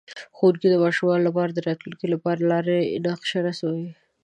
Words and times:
ښوونکی 0.37 0.67
د 0.69 0.75
ماشومانو 0.83 1.25
لپاره 1.27 1.51
د 1.51 1.59
راتلونکي 1.67 2.05
لپاره 2.13 2.37
د 2.39 2.45
لارې 2.51 2.77
نقشه 3.05 3.39
رسموي. 3.47 3.89